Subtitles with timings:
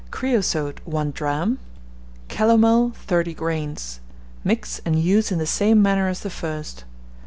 [0.09, 1.59] creosote 1 drachm;
[2.27, 3.99] calomel 30 grains:
[4.43, 6.85] mix and use in the same manner as the first.